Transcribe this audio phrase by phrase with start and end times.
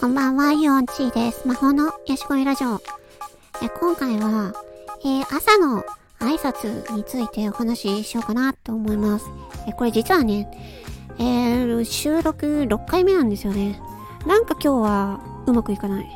[0.00, 1.48] こんばんは、ユオンチーです。
[1.48, 2.80] 魔法のヤシコイラジオ。
[3.60, 4.54] え今回は、
[5.04, 5.84] えー、朝の
[6.20, 9.26] 挨拶についてお話ししようかなと思います。
[9.66, 10.48] えこれ実はね、
[11.18, 13.80] えー、収録6回目なんですよね。
[14.24, 16.06] なんか今日はうまくいかない。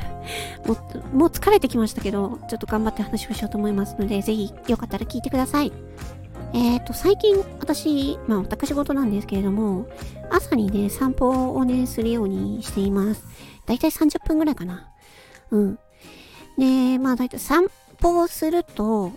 [0.66, 0.74] も、
[1.12, 5.70] もう疲れてきましたけど、ちょっと頑張って話をしようと思いますので、ぜひよかったら聞いてください。
[6.54, 9.88] えっ、ー、と、最近私、まあ私事なんですけれども、
[10.30, 13.24] 朝にね、散歩をね、するようにしています。
[13.66, 14.88] だいたい30分ぐらいかな。
[15.50, 15.78] うん。
[16.58, 17.68] で、まあだいたい散
[18.00, 19.08] 歩をすると、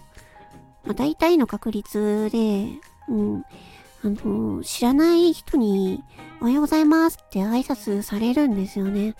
[0.85, 2.69] まあ大体の確率で、
[3.09, 3.43] うん、
[4.03, 6.03] あの、知らない人に、
[6.41, 9.15] おはようございますって挨拶されるんですよね。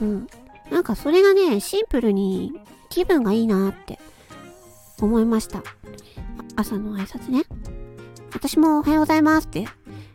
[0.00, 0.26] うん。
[0.70, 2.52] なんかそれがね、シンプルに
[2.88, 4.00] 気分がいいなって
[5.00, 5.62] 思いました。
[6.56, 7.44] 朝の挨拶ね。
[8.34, 9.66] 私もおはようございますって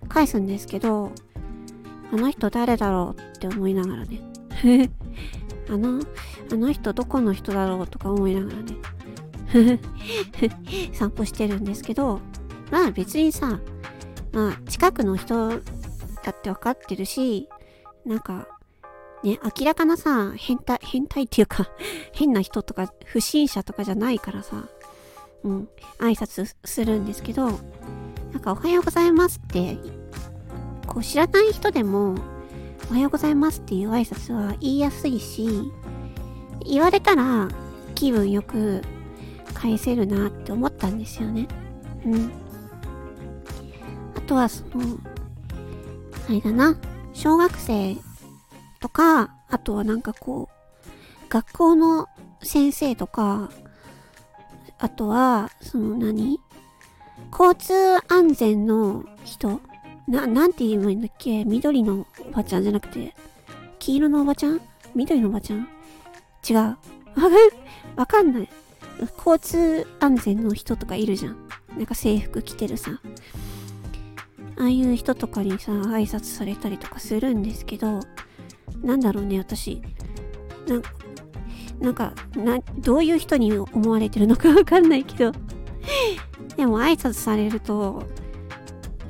[0.09, 1.11] 返すんですけど、
[2.11, 4.21] あの人誰だろうって思いながらね。
[5.69, 6.01] あの、
[6.51, 8.77] あの人どこの人だろうとか思いながらね。
[10.93, 12.19] 散歩してるんですけど、
[12.71, 13.59] まあ別にさ、
[14.31, 15.57] まあ近くの人だ
[16.31, 17.49] ってわかってるし、
[18.05, 18.47] なんか、
[19.23, 21.69] ね、明らかなさ、変態、変態っていうか
[22.13, 24.67] 変な人とか不審者とかじゃないからさ、
[25.43, 27.51] うん、挨拶するんですけど、
[28.31, 29.77] なんかおはようございますって、
[30.85, 32.15] こう知らない人でも、
[32.89, 35.47] おはようございますっていう挨拶は言いやすいし、
[36.65, 37.49] 言われたら
[37.95, 38.81] 気分よく
[39.53, 41.47] 返せるなって思ったんですよね。
[42.05, 42.31] うん。
[44.15, 44.99] あとはその、
[46.29, 46.77] あれだな、
[47.13, 47.97] 小学生
[48.79, 52.07] とか、あとはなんかこう、学校の
[52.43, 53.49] 先生とか、
[54.79, 56.39] あとは、その何？
[57.31, 57.73] 交通
[58.13, 59.59] 安全の人？
[60.07, 61.43] な、なんて言えばいいんだっけ？
[61.45, 63.15] 緑のおばちゃんじゃなくて、
[63.79, 64.61] 黄色のおばちゃん？
[64.95, 65.67] 緑のおばちゃん？
[66.47, 66.77] 違う。
[67.95, 68.49] わかんない。
[69.17, 71.47] 交通安全の人とかいるじゃん。
[71.75, 72.91] なんか制服着てるさ。
[74.59, 77.99] ああいう人とかにさ、挨拶されたりとかするんですけど、
[78.81, 79.81] なんだろうね、私。
[80.67, 80.91] なんか、
[81.79, 85.31] なんか、な、どういう人に思われてるのかわかんないけど
[86.57, 88.03] でも挨拶されると、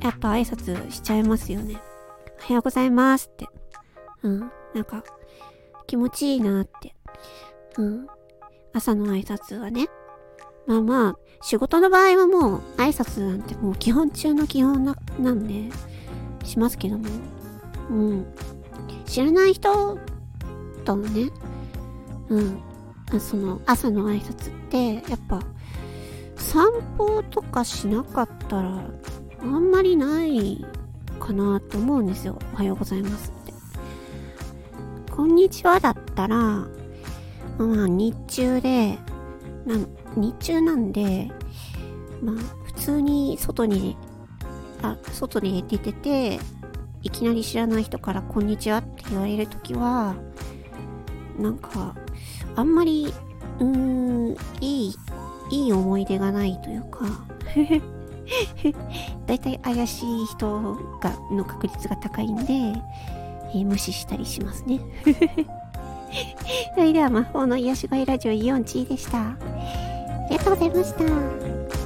[0.00, 1.80] やっぱ挨拶しちゃいますよね。
[2.40, 3.48] おはようございますって。
[4.22, 4.40] うん。
[4.74, 5.02] なんか、
[5.86, 6.94] 気持ちいいなって。
[7.78, 8.06] うん。
[8.72, 9.88] 朝の挨拶はね。
[10.66, 15.74] まあまあ、仕事の場合はもう挨拶なんてもう基本中の基本な、なんで、
[16.44, 17.06] しますけども。
[17.90, 18.26] うん。
[19.06, 19.98] 知らない人
[20.84, 21.30] とのね、
[22.28, 22.62] うん。
[23.20, 25.40] その朝の挨拶ってやっぱ
[26.36, 26.66] 散
[26.98, 28.82] 歩とかしなかったら
[29.40, 30.64] あんまりない
[31.18, 32.38] かなと思うんですよ。
[32.52, 33.52] おはようございますって。
[35.10, 36.68] こんにちはだったら、ま
[37.58, 38.98] あ日中で、
[39.64, 39.76] な
[40.16, 41.30] 日中なんで、
[42.22, 42.34] まあ
[42.64, 43.96] 普通に外に、
[44.82, 46.38] あ、外に出てて、
[47.02, 50.14] いきなり知らない人からこんにちはって言われるときは、
[51.38, 51.94] なんか、
[52.58, 53.14] あんまり、
[53.60, 54.94] うーん、いい、
[55.52, 57.04] いい思い出がないというか、
[59.26, 64.80] だいたい怪しい人が、の確率が高いんで、えー、無視したりしますね。
[66.74, 69.18] それでは魔法の癒し声ラジオイオンチーでした。
[69.20, 69.36] あ
[70.28, 71.77] りがとうございました。